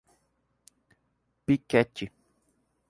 [1.45, 2.11] Piquete